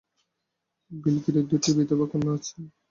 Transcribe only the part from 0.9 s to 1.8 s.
বিলিগিরির দুটি